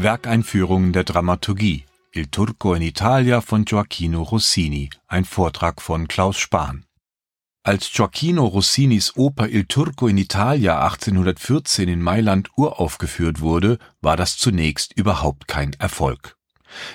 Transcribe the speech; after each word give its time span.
Werkeinführung 0.00 0.92
der 0.92 1.02
Dramaturgie 1.02 1.84
Il 2.12 2.28
Turco 2.28 2.72
in 2.72 2.82
Italia 2.82 3.40
von 3.40 3.64
Gioacchino 3.64 4.22
Rossini, 4.22 4.90
ein 5.08 5.24
Vortrag 5.24 5.82
von 5.82 6.06
Klaus 6.06 6.38
Spahn. 6.38 6.84
Als 7.64 7.90
Gioacchino 7.90 8.44
Rossinis 8.44 9.16
Oper 9.16 9.48
Il 9.48 9.64
Turco 9.64 10.06
in 10.06 10.16
Italia 10.16 10.80
1814 10.84 11.88
in 11.88 12.00
Mailand 12.00 12.48
uraufgeführt 12.56 13.40
wurde, 13.40 13.78
war 14.00 14.16
das 14.16 14.36
zunächst 14.36 14.92
überhaupt 14.96 15.48
kein 15.48 15.72
Erfolg. 15.80 16.37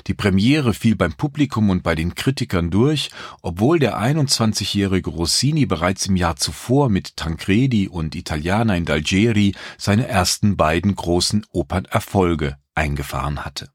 Die 0.07 0.13
Premiere 0.13 0.73
fiel 0.73 0.95
beim 0.95 1.13
Publikum 1.13 1.69
und 1.69 1.83
bei 1.83 1.95
den 1.95 2.15
Kritikern 2.15 2.69
durch, 2.69 3.09
obwohl 3.41 3.79
der 3.79 3.99
21-jährige 3.99 5.09
Rossini 5.09 5.65
bereits 5.65 6.07
im 6.07 6.15
Jahr 6.15 6.35
zuvor 6.35 6.89
mit 6.89 7.17
Tancredi 7.17 7.87
und 7.87 8.15
Italiana 8.15 8.75
in 8.75 8.85
d'Algeri 8.85 9.55
seine 9.77 10.07
ersten 10.07 10.57
beiden 10.57 10.95
großen 10.95 11.45
Opernerfolge 11.51 12.57
eingefahren 12.75 13.45
hatte. 13.45 13.69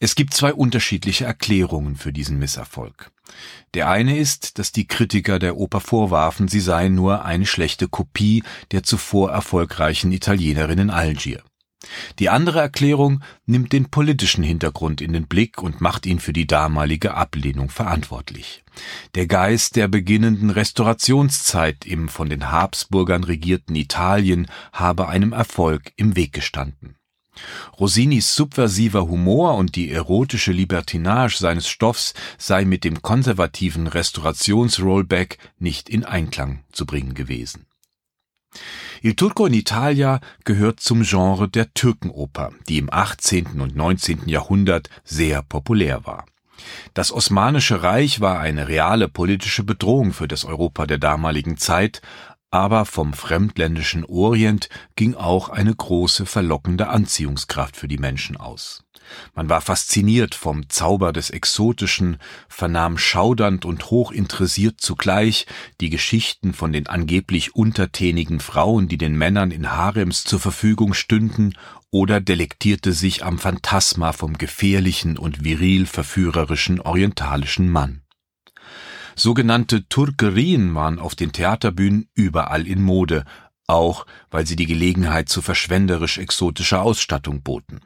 Es 0.00 0.16
gibt 0.16 0.34
zwei 0.34 0.52
unterschiedliche 0.52 1.26
Erklärungen 1.26 1.94
für 1.94 2.12
diesen 2.12 2.38
Misserfolg. 2.38 3.12
Der 3.74 3.88
eine 3.88 4.18
ist, 4.18 4.58
dass 4.58 4.72
die 4.72 4.88
Kritiker 4.88 5.38
der 5.38 5.56
Oper 5.56 5.80
vorwarfen, 5.80 6.48
sie 6.48 6.58
sei 6.58 6.88
nur 6.88 7.24
eine 7.24 7.46
schlechte 7.46 7.86
Kopie 7.86 8.42
der 8.72 8.82
zuvor 8.82 9.30
erfolgreichen 9.30 10.10
Italienerin 10.10 10.78
in 10.80 10.90
Algier. 10.90 11.44
Die 12.18 12.28
andere 12.28 12.60
Erklärung 12.60 13.22
nimmt 13.46 13.72
den 13.72 13.90
politischen 13.90 14.44
Hintergrund 14.44 15.00
in 15.00 15.12
den 15.12 15.26
Blick 15.26 15.62
und 15.62 15.80
macht 15.80 16.06
ihn 16.06 16.20
für 16.20 16.32
die 16.32 16.46
damalige 16.46 17.14
Ablehnung 17.14 17.70
verantwortlich. 17.70 18.64
Der 19.14 19.26
Geist 19.26 19.76
der 19.76 19.88
beginnenden 19.88 20.50
Restaurationszeit 20.50 21.84
im 21.84 22.08
von 22.08 22.30
den 22.30 22.50
Habsburgern 22.50 23.24
regierten 23.24 23.74
Italien 23.74 24.46
habe 24.72 25.08
einem 25.08 25.32
Erfolg 25.32 25.92
im 25.96 26.16
Weg 26.16 26.32
gestanden. 26.32 26.96
Rossinis 27.78 28.34
subversiver 28.34 29.08
Humor 29.08 29.56
und 29.56 29.74
die 29.74 29.90
erotische 29.90 30.52
Libertinage 30.52 31.38
seines 31.38 31.66
Stoffs 31.66 32.12
sei 32.36 32.64
mit 32.64 32.84
dem 32.84 33.00
konservativen 33.00 33.86
Restaurationsrollback 33.86 35.38
nicht 35.58 35.88
in 35.88 36.04
Einklang 36.04 36.62
zu 36.72 36.84
bringen 36.84 37.14
gewesen. 37.14 37.66
Il 39.04 39.16
Turco 39.16 39.46
in 39.46 39.54
Italia 39.54 40.20
gehört 40.44 40.78
zum 40.78 41.02
Genre 41.02 41.48
der 41.48 41.74
Türkenoper, 41.74 42.52
die 42.68 42.78
im 42.78 42.88
18. 42.88 43.60
und 43.60 43.74
19. 43.74 44.28
Jahrhundert 44.28 44.90
sehr 45.02 45.42
populär 45.42 46.06
war. 46.06 46.24
Das 46.94 47.10
Osmanische 47.10 47.82
Reich 47.82 48.20
war 48.20 48.38
eine 48.38 48.68
reale 48.68 49.08
politische 49.08 49.64
Bedrohung 49.64 50.12
für 50.12 50.28
das 50.28 50.44
Europa 50.44 50.86
der 50.86 50.98
damaligen 50.98 51.56
Zeit, 51.56 52.00
aber 52.52 52.84
vom 52.84 53.14
fremdländischen 53.14 54.04
Orient 54.04 54.68
ging 54.94 55.14
auch 55.14 55.48
eine 55.48 55.74
große 55.74 56.26
verlockende 56.26 56.88
Anziehungskraft 56.88 57.76
für 57.76 57.88
die 57.88 57.98
Menschen 57.98 58.36
aus. 58.36 58.84
Man 59.34 59.48
war 59.48 59.62
fasziniert 59.62 60.34
vom 60.34 60.68
Zauber 60.68 61.12
des 61.12 61.30
Exotischen, 61.30 62.18
vernahm 62.48 62.98
schaudernd 62.98 63.64
und 63.64 63.90
hochinteressiert 63.90 64.80
zugleich 64.80 65.46
die 65.80 65.90
Geschichten 65.90 66.52
von 66.52 66.72
den 66.72 66.86
angeblich 66.86 67.54
untertänigen 67.56 68.38
Frauen, 68.38 68.86
die 68.86 68.98
den 68.98 69.16
Männern 69.16 69.50
in 69.50 69.72
Harems 69.72 70.24
zur 70.24 70.38
Verfügung 70.38 70.94
stünden, 70.94 71.54
oder 71.90 72.20
delektierte 72.20 72.92
sich 72.92 73.24
am 73.24 73.38
Phantasma 73.38 74.12
vom 74.12 74.38
gefährlichen 74.38 75.18
und 75.18 75.44
viril 75.44 75.86
verführerischen 75.86 76.80
orientalischen 76.80 77.68
Mann. 77.70 78.02
Sogenannte 79.16 79.88
Turkerien 79.88 80.74
waren 80.74 80.98
auf 80.98 81.14
den 81.14 81.32
Theaterbühnen 81.32 82.08
überall 82.14 82.66
in 82.66 82.82
Mode, 82.82 83.24
auch 83.66 84.06
weil 84.30 84.46
sie 84.46 84.56
die 84.56 84.66
Gelegenheit 84.66 85.28
zu 85.28 85.42
verschwenderisch 85.42 86.18
exotischer 86.18 86.82
Ausstattung 86.82 87.42
boten. 87.42 87.80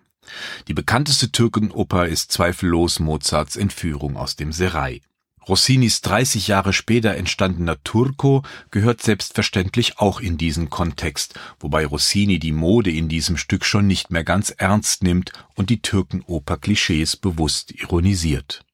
Die 0.69 0.75
bekannteste 0.75 1.31
Türkenoper 1.31 2.07
ist 2.07 2.33
zweifellos 2.33 2.99
Mozarts 2.99 3.57
Entführung 3.57 4.17
aus 4.17 4.37
dem 4.37 4.53
Serai. 4.53 5.01
Rossinis 5.49 6.01
30 6.01 6.49
Jahre 6.49 6.73
später 6.73 7.15
entstandener 7.15 7.81
Turco 7.85 8.43
gehört 8.73 9.01
selbstverständlich 9.01 9.99
auch 9.99 10.19
in 10.21 10.37
diesen 10.37 10.71
Kontext, 10.71 11.39
wobei 11.61 11.87
Rossini 11.87 12.41
die 12.41 12.51
Mode 12.51 12.91
in 12.91 13.09
diesem 13.09 13.37
Stück 13.37 13.65
schon 13.65 13.87
nicht 13.87 14.11
mehr 14.11 14.25
ganz 14.25 14.51
ernst 14.51 15.05
nimmt 15.05 15.33
und 15.55 15.71
die 15.71 15.83
Türkenoper-Klischees 15.83 17.17
bewusst 17.17 17.71
ironisiert. 17.71 18.66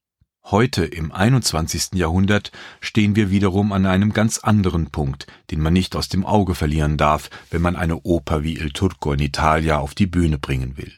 Heute 0.45 0.85
im 0.85 1.13
21. 1.13 1.95
Jahrhundert 1.95 2.51
stehen 2.81 3.15
wir 3.15 3.31
wiederum 3.31 3.73
an 3.73 3.87
einem 3.87 4.13
ganz 4.13 4.39
anderen 4.39 4.91
Punkt, 4.91 5.27
den 5.51 5.61
man 5.61 5.73
nicht 5.73 5.95
aus 5.95 6.09
dem 6.09 6.27
Auge 6.27 6.55
verlieren 6.55 6.97
darf, 6.97 7.31
wenn 7.51 7.63
man 7.63 7.77
eine 7.77 8.01
Oper 8.03 8.43
wie 8.43 8.59
Il 8.59 8.73
Turco 8.73 9.13
in 9.13 9.21
Italia 9.21 9.79
auf 9.79 9.95
die 9.95 10.07
Bühne 10.07 10.39
bringen 10.39 10.77
will. 10.77 10.93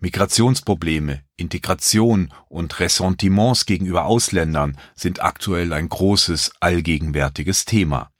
Migrationsprobleme, 0.00 1.22
Integration 1.36 2.32
und 2.48 2.80
Ressentiments 2.80 3.66
gegenüber 3.66 4.06
Ausländern 4.06 4.76
sind 4.94 5.22
aktuell 5.22 5.72
ein 5.72 5.88
großes, 5.88 6.52
allgegenwärtiges 6.60 7.66
Thema. 7.66 8.10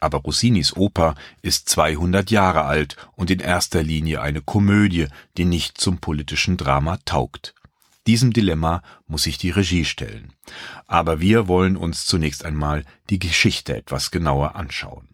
Aber 0.00 0.18
Rossinis 0.18 0.74
Oper 0.74 1.16
ist 1.42 1.68
200 1.68 2.30
Jahre 2.30 2.64
alt 2.64 2.96
und 3.14 3.30
in 3.30 3.40
erster 3.40 3.82
Linie 3.82 4.22
eine 4.22 4.40
Komödie, 4.40 5.08
die 5.36 5.44
nicht 5.44 5.78
zum 5.78 5.98
politischen 5.98 6.56
Drama 6.56 6.98
taugt. 7.04 7.54
Diesem 8.08 8.32
Dilemma 8.32 8.82
muss 9.06 9.24
sich 9.24 9.36
die 9.36 9.50
Regie 9.50 9.84
stellen. 9.84 10.32
Aber 10.86 11.20
wir 11.20 11.46
wollen 11.46 11.76
uns 11.76 12.06
zunächst 12.06 12.42
einmal 12.42 12.86
die 13.10 13.18
Geschichte 13.18 13.76
etwas 13.76 14.10
genauer 14.10 14.56
anschauen. 14.56 15.08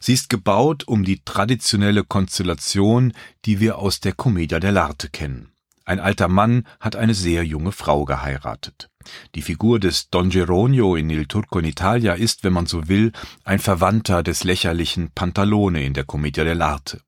Sie 0.00 0.12
ist 0.12 0.28
gebaut 0.28 0.82
um 0.88 1.04
die 1.04 1.20
traditionelle 1.24 2.02
Konstellation, 2.02 3.12
die 3.44 3.60
wir 3.60 3.78
aus 3.78 4.00
der 4.00 4.12
Commedia 4.12 4.58
dell'arte 4.58 5.08
kennen. 5.08 5.52
Ein 5.84 6.00
alter 6.00 6.26
Mann 6.26 6.66
hat 6.80 6.96
eine 6.96 7.14
sehr 7.14 7.44
junge 7.44 7.70
Frau 7.70 8.04
geheiratet. 8.04 8.90
Die 9.36 9.42
Figur 9.42 9.78
des 9.78 10.10
Don 10.10 10.30
Geronio 10.30 10.96
in 10.96 11.10
Il 11.10 11.26
Turco 11.26 11.60
in 11.60 11.64
Italia 11.66 12.14
ist, 12.14 12.42
wenn 12.42 12.54
man 12.54 12.66
so 12.66 12.88
will, 12.88 13.12
ein 13.44 13.60
Verwandter 13.60 14.24
des 14.24 14.42
lächerlichen 14.42 15.12
Pantalone 15.12 15.84
in 15.84 15.94
der 15.94 16.04
Commedia 16.04 16.42
dell'arte. 16.42 17.02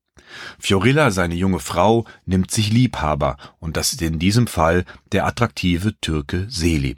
Fiorilla, 0.58 1.10
seine 1.10 1.34
junge 1.34 1.60
Frau, 1.60 2.04
nimmt 2.24 2.50
sich 2.50 2.72
Liebhaber, 2.72 3.36
und 3.58 3.76
das 3.76 3.92
ist 3.92 4.02
in 4.02 4.18
diesem 4.18 4.46
Fall 4.46 4.84
der 5.12 5.26
attraktive 5.26 5.98
Türke 6.00 6.46
Selim. 6.48 6.96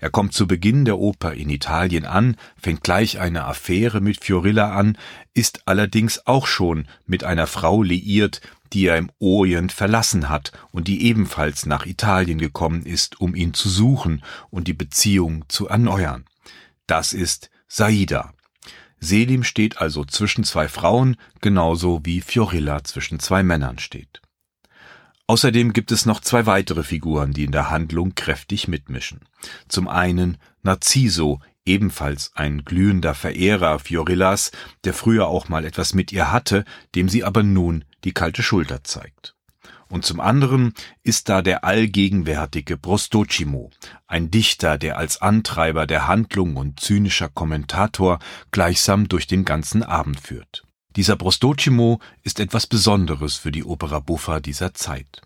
Er 0.00 0.10
kommt 0.10 0.32
zu 0.32 0.46
Beginn 0.46 0.84
der 0.84 0.98
Oper 0.98 1.34
in 1.34 1.50
Italien 1.50 2.04
an, 2.04 2.36
fängt 2.56 2.82
gleich 2.82 3.20
eine 3.20 3.44
Affäre 3.44 4.00
mit 4.00 4.24
Fiorilla 4.24 4.74
an, 4.74 4.96
ist 5.34 5.62
allerdings 5.66 6.26
auch 6.26 6.46
schon 6.46 6.88
mit 7.06 7.24
einer 7.24 7.46
Frau 7.46 7.82
liiert, 7.82 8.40
die 8.72 8.86
er 8.86 8.96
im 8.96 9.10
Orient 9.18 9.72
verlassen 9.72 10.28
hat 10.28 10.52
und 10.72 10.88
die 10.88 11.04
ebenfalls 11.06 11.66
nach 11.66 11.86
Italien 11.86 12.38
gekommen 12.38 12.84
ist, 12.84 13.20
um 13.20 13.34
ihn 13.34 13.54
zu 13.54 13.68
suchen 13.68 14.22
und 14.50 14.66
die 14.66 14.74
Beziehung 14.74 15.44
zu 15.48 15.68
erneuern. 15.68 16.24
Das 16.86 17.12
ist 17.12 17.50
Saida. 17.68 18.32
Selim 18.98 19.44
steht 19.44 19.78
also 19.78 20.04
zwischen 20.04 20.44
zwei 20.44 20.68
Frauen, 20.68 21.16
genauso 21.40 22.00
wie 22.04 22.20
Fiorilla 22.20 22.82
zwischen 22.84 23.20
zwei 23.20 23.42
Männern 23.42 23.78
steht. 23.78 24.22
Außerdem 25.28 25.72
gibt 25.72 25.92
es 25.92 26.06
noch 26.06 26.20
zwei 26.20 26.46
weitere 26.46 26.82
Figuren, 26.82 27.32
die 27.32 27.44
in 27.44 27.52
der 27.52 27.70
Handlung 27.70 28.14
kräftig 28.14 28.68
mitmischen. 28.68 29.20
Zum 29.68 29.88
einen 29.88 30.38
Narciso, 30.62 31.40
ebenfalls 31.64 32.30
ein 32.34 32.64
glühender 32.64 33.14
Verehrer 33.14 33.78
Fiorillas, 33.80 34.52
der 34.84 34.94
früher 34.94 35.26
auch 35.26 35.48
mal 35.48 35.64
etwas 35.64 35.94
mit 35.94 36.12
ihr 36.12 36.30
hatte, 36.32 36.64
dem 36.94 37.08
sie 37.08 37.24
aber 37.24 37.42
nun 37.42 37.84
die 38.04 38.12
kalte 38.12 38.42
Schulter 38.42 38.84
zeigt 38.84 39.35
und 39.88 40.04
zum 40.04 40.20
anderen 40.20 40.74
ist 41.02 41.28
da 41.28 41.42
der 41.42 41.64
allgegenwärtige 41.64 42.76
Brostocimo, 42.76 43.70
ein 44.06 44.30
Dichter, 44.30 44.78
der 44.78 44.98
als 44.98 45.22
Antreiber 45.22 45.86
der 45.86 46.06
Handlung 46.06 46.56
und 46.56 46.80
zynischer 46.80 47.28
Kommentator 47.28 48.18
gleichsam 48.50 49.08
durch 49.08 49.26
den 49.26 49.44
ganzen 49.44 49.82
Abend 49.82 50.20
führt. 50.20 50.64
Dieser 50.96 51.16
Brostocimo 51.16 52.00
ist 52.22 52.40
etwas 52.40 52.66
Besonderes 52.66 53.36
für 53.36 53.52
die 53.52 53.64
Opera 53.64 54.00
buffa 54.00 54.40
dieser 54.40 54.72
Zeit. 54.72 55.22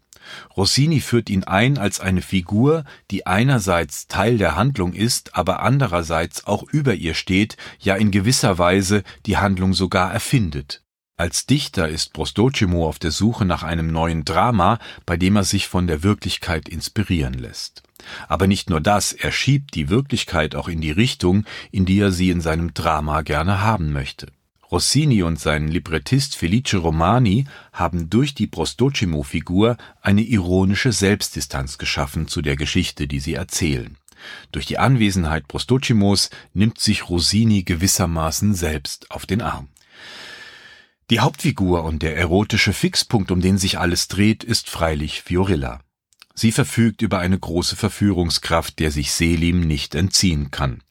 Rossini 0.57 1.01
führt 1.01 1.31
ihn 1.31 1.45
ein 1.45 1.79
als 1.79 2.01
eine 2.01 2.23
Figur, 2.23 2.85
die 3.11 3.27
einerseits 3.27 4.07
Teil 4.07 4.39
der 4.39 4.57
Handlung 4.57 4.93
ist, 4.93 5.35
aber 5.35 5.63
andererseits 5.63 6.47
auch 6.47 6.63
über 6.65 6.95
ihr 6.95 7.15
steht, 7.15 7.57
ja 7.79 7.95
in 7.95 8.11
gewisser 8.11 8.59
Weise 8.59 9.03
die 9.27 9.39
Handlung 9.39 9.73
sogar 9.73 10.13
erfindet. 10.13 10.83
Als 11.21 11.45
Dichter 11.45 11.87
ist 11.87 12.15
Brostocimo 12.15 12.89
auf 12.89 12.99
der 12.99 13.11
Suche 13.11 13.45
nach 13.45 13.63
einem 13.63 13.89
neuen 13.89 14.25
Drama, 14.25 14.79
bei 15.05 15.19
dem 15.19 15.37
er 15.37 15.45
sich 15.45 15.69
von 15.69 15.87
der 15.87 16.03
Wirklichkeit 16.03 16.67
inspirieren 16.67 17.35
lässt. 17.35 17.83
Aber 18.27 18.47
nicht 18.47 18.71
nur 18.71 18.81
das, 18.81 19.13
er 19.13 19.31
schiebt 19.31 19.75
die 19.75 19.91
Wirklichkeit 19.91 20.55
auch 20.55 20.67
in 20.67 20.81
die 20.81 20.93
Richtung, 20.93 21.45
in 21.71 21.85
die 21.85 22.01
er 22.01 22.11
sie 22.11 22.31
in 22.31 22.41
seinem 22.41 22.73
Drama 22.73 23.21
gerne 23.21 23.61
haben 23.61 23.93
möchte. 23.93 24.29
Rossini 24.71 25.23
und 25.23 25.39
sein 25.39 25.69
Librettist 25.69 26.37
Felice 26.37 26.79
Romani 26.79 27.45
haben 27.75 28.09
durch 28.09 28.33
die 28.33 28.47
Brostocimo-Figur 28.47 29.77
eine 30.01 30.23
ironische 30.23 30.93
Selbstdistanz 30.93 31.77
geschaffen 31.77 32.29
zu 32.29 32.41
der 32.41 32.57
Geschichte, 32.57 33.07
die 33.07 33.21
sie 33.21 33.35
erzählen. 33.35 33.99
Durch 34.53 34.65
die 34.65 34.79
Anwesenheit 34.79 35.49
Brostocimos 35.49 36.31
nimmt 36.55 36.79
sich 36.79 37.11
Rossini 37.11 37.63
gewissermaßen 37.63 38.55
selbst 38.55 39.11
auf 39.11 39.27
den 39.27 39.43
Arm. 39.43 39.69
Die 41.11 41.19
Hauptfigur 41.19 41.83
und 41.83 42.03
der 42.03 42.17
erotische 42.17 42.73
Fixpunkt, 42.73 43.33
um 43.33 43.41
den 43.41 43.59
sich 43.59 43.81
alles 43.81 44.07
dreht, 44.07 44.45
ist 44.45 44.71
freilich 44.71 45.23
Fiorilla. 45.23 45.81
Sie 46.35 46.53
verfügt 46.53 47.03
über 47.03 47.19
eine 47.19 47.37
große 47.37 47.75
Verführungskraft, 47.75 48.79
der 48.79 48.93
sich 48.93 49.11
Selim 49.11 49.63
nicht 49.63 49.97
entziehen 49.97 50.53
kann. 50.53 50.83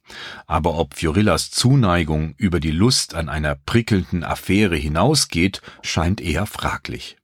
Aber 0.45 0.77
ob 0.77 0.95
Fiorillas 0.95 1.51
Zuneigung 1.51 2.33
über 2.36 2.60
die 2.60 2.71
Lust 2.71 3.16
an 3.16 3.30
einer 3.30 3.56
prickelnden 3.56 4.25
Affäre 4.25 4.75
hinausgeht, 4.75 5.62
scheint 5.83 6.19
eher 6.19 6.45
fraglich. 6.45 7.16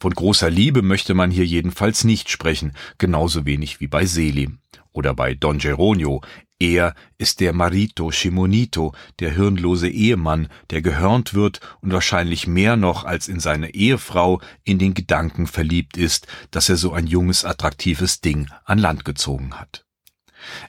Von 0.00 0.12
großer 0.12 0.50
Liebe 0.50 0.82
möchte 0.82 1.14
man 1.14 1.30
hier 1.30 1.46
jedenfalls 1.46 2.02
nicht 2.02 2.30
sprechen, 2.30 2.72
genauso 2.98 3.46
wenig 3.46 3.78
wie 3.78 3.86
bei 3.86 4.06
Selim 4.06 4.58
oder 4.92 5.14
bei 5.14 5.34
Don 5.34 5.58
Geronio. 5.58 6.22
Er 6.58 6.94
ist 7.16 7.40
der 7.40 7.54
Marito 7.54 8.10
Shimonito, 8.10 8.92
der 9.18 9.30
hirnlose 9.30 9.88
Ehemann, 9.88 10.48
der 10.68 10.82
gehörnt 10.82 11.32
wird 11.32 11.60
und 11.80 11.92
wahrscheinlich 11.92 12.46
mehr 12.46 12.76
noch 12.76 13.04
als 13.04 13.28
in 13.28 13.40
seine 13.40 13.74
Ehefrau 13.74 14.42
in 14.62 14.78
den 14.78 14.92
Gedanken 14.92 15.46
verliebt 15.46 15.96
ist, 15.96 16.26
dass 16.50 16.68
er 16.68 16.76
so 16.76 16.92
ein 16.92 17.06
junges, 17.06 17.44
attraktives 17.44 18.20
Ding 18.20 18.48
an 18.64 18.78
Land 18.78 19.06
gezogen 19.06 19.58
hat. 19.58 19.86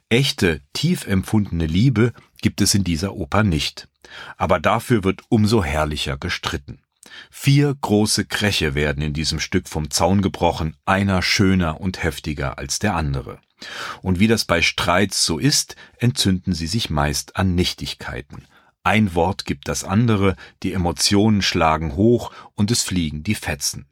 Echte, 0.10 0.62
tief 0.74 1.08
empfundene 1.08 1.66
Liebe 1.66 2.14
gibt 2.42 2.62
es 2.62 2.74
in 2.74 2.84
dieser 2.84 3.14
Oper 3.14 3.44
nicht. 3.44 3.88
Aber 4.38 4.60
dafür 4.60 5.04
wird 5.04 5.22
umso 5.30 5.64
herrlicher 5.64 6.18
gestritten. 6.18 6.82
Vier 7.30 7.76
große 7.80 8.26
Kräche 8.26 8.76
werden 8.76 9.04
in 9.04 9.14
diesem 9.14 9.40
Stück 9.40 9.68
vom 9.68 9.90
Zaun 9.90 10.22
gebrochen, 10.22 10.76
einer 10.86 11.22
schöner 11.22 11.82
und 11.82 12.04
heftiger 12.04 12.58
als 12.58 12.80
der 12.80 12.96
andere. 12.96 13.40
Und 14.02 14.20
wie 14.20 14.28
das 14.28 14.46
bei 14.46 14.62
Streits 14.62 15.26
so 15.26 15.38
ist, 15.38 15.76
entzünden 15.98 16.54
sie 16.54 16.68
sich 16.68 16.90
meist 16.90 17.36
an 17.36 17.56
Nichtigkeiten. 17.56 18.46
Ein 18.84 19.14
Wort 19.14 19.46
gibt 19.46 19.68
das 19.68 19.84
andere, 19.84 20.36
die 20.64 20.74
Emotionen 20.74 21.42
schlagen 21.42 21.96
hoch 21.96 22.32
und 22.56 22.72
es 22.72 22.82
fliegen 22.82 23.24
die 23.24 23.36
Fetzen. 23.36 23.86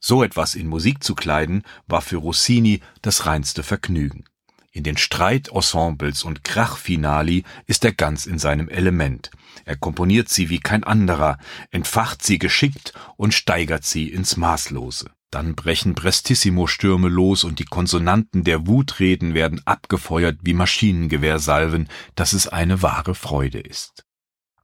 So 0.00 0.22
etwas 0.22 0.54
in 0.54 0.66
Musik 0.68 1.02
zu 1.02 1.14
kleiden, 1.14 1.62
war 1.86 2.02
für 2.02 2.18
Rossini 2.18 2.80
das 3.02 3.26
reinste 3.26 3.62
Vergnügen. 3.62 4.24
In 4.70 4.84
den 4.84 4.96
Streitensembles 4.96 6.22
und 6.22 6.44
Krachfinali 6.44 7.44
ist 7.66 7.84
er 7.84 7.92
ganz 7.92 8.26
in 8.26 8.38
seinem 8.38 8.68
Element. 8.68 9.30
Er 9.64 9.76
komponiert 9.76 10.28
sie 10.28 10.50
wie 10.50 10.60
kein 10.60 10.84
anderer, 10.84 11.38
entfacht 11.70 12.22
sie 12.22 12.38
geschickt 12.38 12.92
und 13.16 13.34
steigert 13.34 13.84
sie 13.84 14.08
ins 14.08 14.36
Maßlose. 14.36 15.10
Dann 15.30 15.54
brechen 15.54 15.94
Prestissimo-Stürme 15.94 17.08
los 17.08 17.44
und 17.44 17.58
die 17.58 17.66
Konsonanten 17.66 18.44
der 18.44 18.66
Wutreden 18.66 19.34
werden 19.34 19.60
abgefeuert 19.66 20.38
wie 20.42 20.54
Maschinengewehrsalven, 20.54 21.88
dass 22.14 22.32
es 22.32 22.48
eine 22.48 22.80
wahre 22.82 23.14
Freude 23.14 23.60
ist. 23.60 24.04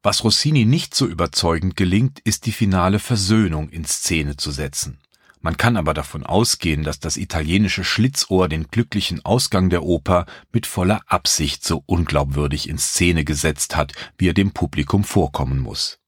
Was 0.02 0.24
Rossini 0.24 0.64
nicht 0.64 0.94
so 0.94 1.06
überzeugend 1.06 1.76
gelingt, 1.76 2.20
ist 2.20 2.46
die 2.46 2.52
finale 2.52 2.98
Versöhnung 2.98 3.68
in 3.68 3.84
Szene 3.84 4.36
zu 4.36 4.50
setzen. 4.50 5.00
Man 5.40 5.58
kann 5.58 5.76
aber 5.76 5.92
davon 5.92 6.24
ausgehen, 6.24 6.84
dass 6.84 7.00
das 7.00 7.18
italienische 7.18 7.84
Schlitzohr 7.84 8.48
den 8.48 8.68
glücklichen 8.68 9.22
Ausgang 9.26 9.68
der 9.68 9.82
Oper 9.82 10.24
mit 10.52 10.66
voller 10.66 11.02
Absicht 11.06 11.62
so 11.64 11.82
unglaubwürdig 11.84 12.66
in 12.66 12.78
Szene 12.78 13.24
gesetzt 13.24 13.76
hat, 13.76 13.92
wie 14.16 14.28
er 14.28 14.32
dem 14.32 14.52
Publikum 14.52 15.04
vorkommen 15.04 15.58
muss. 15.58 15.98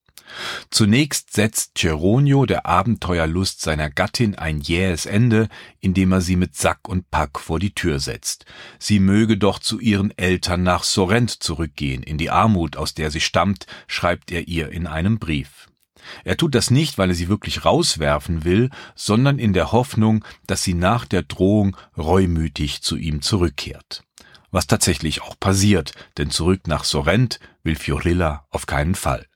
Zunächst 0.70 1.32
setzt 1.32 1.74
Geronio 1.74 2.46
der 2.46 2.66
Abenteuerlust 2.66 3.60
seiner 3.60 3.90
Gattin 3.90 4.34
ein 4.34 4.60
jähes 4.60 5.06
Ende, 5.06 5.48
indem 5.80 6.12
er 6.12 6.20
sie 6.20 6.36
mit 6.36 6.56
Sack 6.56 6.88
und 6.88 7.10
Pack 7.10 7.38
vor 7.38 7.58
die 7.58 7.74
Tür 7.74 8.00
setzt. 8.00 8.44
Sie 8.78 8.98
möge 8.98 9.36
doch 9.36 9.58
zu 9.58 9.78
ihren 9.78 10.16
Eltern 10.18 10.62
nach 10.62 10.84
Sorrent 10.84 11.30
zurückgehen, 11.30 12.02
in 12.02 12.18
die 12.18 12.30
Armut, 12.30 12.76
aus 12.76 12.94
der 12.94 13.10
sie 13.10 13.20
stammt, 13.20 13.66
schreibt 13.86 14.30
er 14.30 14.48
ihr 14.48 14.70
in 14.70 14.86
einem 14.86 15.18
Brief. 15.18 15.68
Er 16.24 16.36
tut 16.36 16.54
das 16.54 16.70
nicht, 16.70 16.98
weil 16.98 17.10
er 17.10 17.14
sie 17.14 17.28
wirklich 17.28 17.64
rauswerfen 17.64 18.44
will, 18.44 18.70
sondern 18.94 19.38
in 19.38 19.52
der 19.52 19.72
Hoffnung, 19.72 20.24
dass 20.46 20.62
sie 20.62 20.74
nach 20.74 21.04
der 21.04 21.22
Drohung 21.22 21.76
reumütig 21.96 22.82
zu 22.82 22.96
ihm 22.96 23.22
zurückkehrt. 23.22 24.04
Was 24.50 24.66
tatsächlich 24.66 25.22
auch 25.22 25.38
passiert, 25.38 25.92
denn 26.18 26.30
zurück 26.30 26.68
nach 26.68 26.84
Sorrent 26.84 27.40
will 27.62 27.74
Fiorilla 27.74 28.46
auf 28.50 28.66
keinen 28.66 28.94
Fall. 28.94 29.26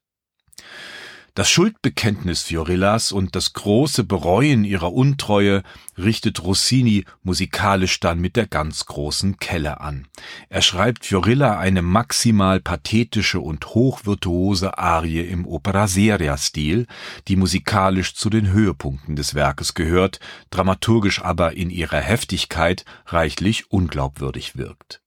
Das 1.34 1.48
Schuldbekenntnis 1.48 2.42
Fiorillas 2.42 3.12
und 3.12 3.36
das 3.36 3.52
große 3.52 4.02
Bereuen 4.02 4.64
ihrer 4.64 4.92
Untreue 4.92 5.62
richtet 5.96 6.42
Rossini 6.42 7.04
musikalisch 7.22 8.00
dann 8.00 8.18
mit 8.18 8.34
der 8.34 8.48
ganz 8.48 8.84
großen 8.86 9.38
Kelle 9.38 9.80
an. 9.80 10.08
Er 10.48 10.60
schreibt 10.60 11.06
Fiorilla 11.06 11.56
eine 11.58 11.82
maximal 11.82 12.60
pathetische 12.60 13.38
und 13.38 13.64
hochvirtuose 13.66 14.76
Arie 14.76 15.20
im 15.20 15.46
Opera 15.46 15.86
Seria 15.86 16.36
Stil, 16.36 16.88
die 17.28 17.36
musikalisch 17.36 18.16
zu 18.16 18.28
den 18.28 18.50
Höhepunkten 18.50 19.14
des 19.14 19.34
Werkes 19.36 19.74
gehört, 19.74 20.18
dramaturgisch 20.50 21.22
aber 21.22 21.52
in 21.52 21.70
ihrer 21.70 22.00
Heftigkeit 22.00 22.84
reichlich 23.06 23.70
unglaubwürdig 23.70 24.56
wirkt 24.56 25.00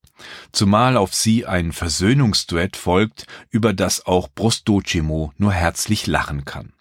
zumal 0.51 0.97
auf 0.97 1.13
sie 1.13 1.45
ein 1.45 1.71
Versöhnungsduett 1.71 2.75
folgt, 2.75 3.25
über 3.49 3.73
das 3.73 4.05
auch 4.05 4.29
Brostocimo 4.33 5.33
nur 5.37 5.53
herzlich 5.53 6.07
lachen 6.07 6.45
kann. 6.45 6.73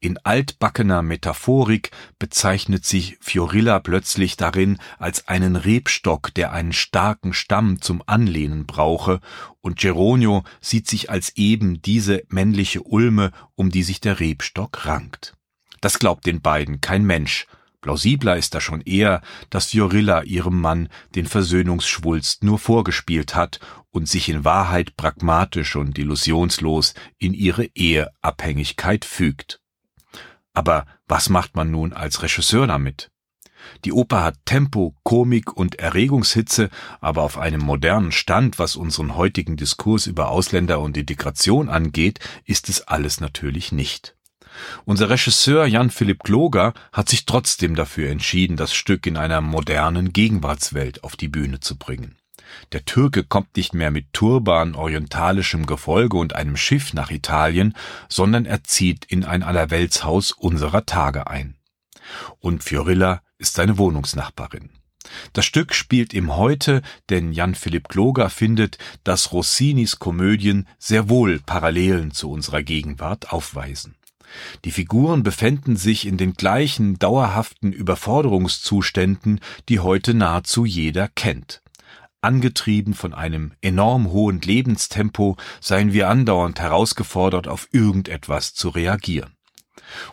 In 0.00 0.18
altbackener 0.18 1.02
Metaphorik 1.02 1.90
bezeichnet 2.18 2.84
sich 2.84 3.18
Fiorilla 3.20 3.80
plötzlich 3.80 4.36
darin 4.36 4.78
als 4.98 5.26
einen 5.26 5.56
Rebstock, 5.56 6.32
der 6.34 6.52
einen 6.52 6.72
starken 6.72 7.32
Stamm 7.32 7.80
zum 7.80 8.02
Anlehnen 8.06 8.66
brauche, 8.66 9.20
und 9.60 9.78
Geronio 9.78 10.44
sieht 10.60 10.86
sich 10.86 11.10
als 11.10 11.36
eben 11.36 11.82
diese 11.82 12.22
männliche 12.28 12.82
Ulme, 12.82 13.32
um 13.56 13.70
die 13.70 13.82
sich 13.82 14.00
der 14.00 14.20
Rebstock 14.20 14.86
rankt. 14.86 15.34
Das 15.80 15.98
glaubt 15.98 16.26
den 16.26 16.40
beiden 16.40 16.80
kein 16.80 17.04
Mensch, 17.04 17.46
Plausibler 17.80 18.36
ist 18.36 18.54
da 18.54 18.60
schon 18.60 18.80
eher, 18.80 19.22
dass 19.50 19.66
Fiorilla 19.66 20.22
ihrem 20.22 20.60
Mann 20.60 20.88
den 21.14 21.26
Versöhnungsschwulst 21.26 22.42
nur 22.42 22.58
vorgespielt 22.58 23.36
hat 23.36 23.60
und 23.90 24.08
sich 24.08 24.28
in 24.28 24.44
Wahrheit 24.44 24.96
pragmatisch 24.96 25.76
und 25.76 25.98
illusionslos 25.98 26.94
in 27.18 27.34
ihre 27.34 27.64
Eheabhängigkeit 27.64 29.04
fügt. 29.04 29.60
Aber 30.52 30.86
was 31.06 31.28
macht 31.28 31.54
man 31.54 31.70
nun 31.70 31.92
als 31.92 32.22
Regisseur 32.22 32.66
damit? 32.66 33.10
Die 33.84 33.92
Oper 33.92 34.24
hat 34.24 34.36
Tempo, 34.44 34.94
Komik 35.04 35.56
und 35.56 35.76
Erregungshitze, 35.76 36.70
aber 37.00 37.22
auf 37.22 37.38
einem 37.38 37.60
modernen 37.60 38.12
Stand, 38.12 38.58
was 38.58 38.76
unseren 38.76 39.16
heutigen 39.16 39.56
Diskurs 39.56 40.06
über 40.06 40.30
Ausländer 40.30 40.80
und 40.80 40.96
Integration 40.96 41.68
angeht, 41.68 42.18
ist 42.44 42.68
es 42.68 42.82
alles 42.82 43.20
natürlich 43.20 43.72
nicht. 43.72 44.17
Unser 44.84 45.10
Regisseur 45.10 45.66
Jan 45.66 45.90
Philipp 45.90 46.24
Gloger 46.24 46.74
hat 46.92 47.08
sich 47.08 47.26
trotzdem 47.26 47.74
dafür 47.74 48.10
entschieden, 48.10 48.56
das 48.56 48.74
Stück 48.74 49.06
in 49.06 49.16
einer 49.16 49.40
modernen 49.40 50.12
Gegenwartswelt 50.12 51.04
auf 51.04 51.16
die 51.16 51.28
Bühne 51.28 51.60
zu 51.60 51.76
bringen. 51.76 52.16
Der 52.72 52.84
Türke 52.84 53.24
kommt 53.24 53.56
nicht 53.56 53.74
mehr 53.74 53.90
mit 53.90 54.12
Turban, 54.12 54.74
orientalischem 54.74 55.66
Gefolge 55.66 56.16
und 56.16 56.34
einem 56.34 56.56
Schiff 56.56 56.94
nach 56.94 57.10
Italien, 57.10 57.74
sondern 58.08 58.46
er 58.46 58.64
zieht 58.64 59.04
in 59.04 59.24
ein 59.24 59.42
Allerweltshaus 59.42 60.32
unserer 60.32 60.86
Tage 60.86 61.26
ein. 61.26 61.56
Und 62.38 62.64
Fiorilla 62.64 63.22
ist 63.36 63.54
seine 63.54 63.78
Wohnungsnachbarin. 63.78 64.70
Das 65.32 65.46
Stück 65.46 65.74
spielt 65.74 66.12
im 66.12 66.36
Heute, 66.36 66.82
denn 67.08 67.32
Jan 67.32 67.54
Philipp 67.54 67.88
Gloger 67.88 68.30
findet, 68.30 68.78
dass 69.04 69.32
Rossinis 69.32 69.98
Komödien 69.98 70.66
sehr 70.78 71.08
wohl 71.08 71.40
Parallelen 71.40 72.10
zu 72.10 72.30
unserer 72.30 72.62
Gegenwart 72.62 73.32
aufweisen. 73.32 73.97
Die 74.64 74.70
Figuren 74.70 75.22
befänden 75.22 75.76
sich 75.76 76.06
in 76.06 76.16
den 76.16 76.34
gleichen 76.34 76.98
dauerhaften 76.98 77.72
Überforderungszuständen, 77.72 79.40
die 79.68 79.80
heute 79.80 80.14
nahezu 80.14 80.64
jeder 80.64 81.08
kennt. 81.08 81.62
Angetrieben 82.20 82.94
von 82.94 83.14
einem 83.14 83.52
enorm 83.60 84.10
hohen 84.10 84.40
Lebenstempo 84.40 85.36
seien 85.60 85.92
wir 85.92 86.08
andauernd 86.08 86.60
herausgefordert, 86.60 87.46
auf 87.46 87.68
irgendetwas 87.70 88.54
zu 88.54 88.70
reagieren. 88.70 89.36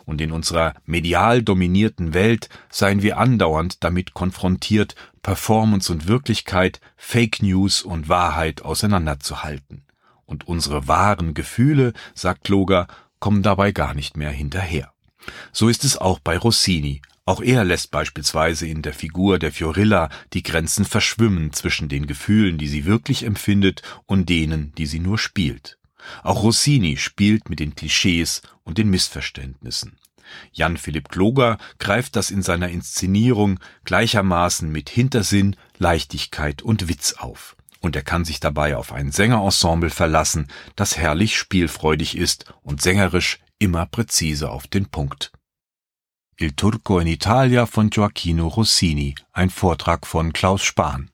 Und 0.04 0.20
in 0.20 0.32
unserer 0.32 0.74
medial 0.84 1.42
dominierten 1.42 2.14
Welt 2.14 2.48
seien 2.70 3.02
wir 3.02 3.18
andauernd 3.18 3.82
damit 3.82 4.14
konfrontiert, 4.14 4.94
Performance 5.22 5.92
und 5.92 6.06
Wirklichkeit, 6.06 6.80
Fake 6.96 7.42
News 7.42 7.82
und 7.82 8.08
Wahrheit 8.08 8.62
auseinanderzuhalten. 8.62 9.84
Und 10.24 10.46
unsere 10.46 10.88
wahren 10.88 11.34
Gefühle, 11.34 11.92
sagt 12.14 12.48
Loger, 12.48 12.86
kommen 13.20 13.42
dabei 13.42 13.72
gar 13.72 13.94
nicht 13.94 14.16
mehr 14.16 14.30
hinterher. 14.30 14.92
So 15.52 15.68
ist 15.68 15.84
es 15.84 15.96
auch 15.96 16.18
bei 16.18 16.38
Rossini. 16.38 17.02
Auch 17.24 17.40
er 17.40 17.64
lässt 17.64 17.90
beispielsweise 17.90 18.66
in 18.68 18.82
der 18.82 18.94
Figur 18.94 19.38
der 19.38 19.50
Fiorilla 19.50 20.10
die 20.32 20.44
Grenzen 20.44 20.84
verschwimmen 20.84 21.52
zwischen 21.52 21.88
den 21.88 22.06
Gefühlen, 22.06 22.56
die 22.56 22.68
sie 22.68 22.84
wirklich 22.84 23.24
empfindet, 23.24 23.82
und 24.06 24.28
denen, 24.28 24.72
die 24.76 24.86
sie 24.86 25.00
nur 25.00 25.18
spielt. 25.18 25.78
Auch 26.22 26.44
Rossini 26.44 26.96
spielt 26.96 27.50
mit 27.50 27.58
den 27.58 27.74
Klischees 27.74 28.42
und 28.62 28.78
den 28.78 28.90
Missverständnissen. 28.90 29.98
Jan 30.52 30.76
Philipp 30.76 31.08
Kloger 31.08 31.58
greift 31.78 32.14
das 32.14 32.30
in 32.30 32.42
seiner 32.42 32.68
Inszenierung 32.68 33.58
gleichermaßen 33.84 34.70
mit 34.70 34.88
Hintersinn, 34.88 35.56
Leichtigkeit 35.78 36.62
und 36.62 36.88
Witz 36.88 37.14
auf 37.14 37.56
und 37.86 37.96
er 37.96 38.02
kann 38.02 38.24
sich 38.24 38.40
dabei 38.40 38.76
auf 38.76 38.92
ein 38.92 39.10
Sängerensemble 39.12 39.90
verlassen, 39.90 40.48
das 40.74 40.98
herrlich 40.98 41.38
spielfreudig 41.38 42.16
ist 42.16 42.52
und 42.62 42.82
sängerisch 42.82 43.38
immer 43.58 43.86
präzise 43.86 44.50
auf 44.50 44.66
den 44.66 44.86
Punkt. 44.86 45.32
Il 46.38 46.52
Turco 46.52 46.98
in 46.98 47.06
Italia 47.06 47.64
von 47.64 47.88
Gioacchino 47.88 48.48
Rossini, 48.48 49.14
ein 49.32 49.48
Vortrag 49.48 50.06
von 50.06 50.34
Klaus 50.34 50.62
Spahn. 50.62 51.10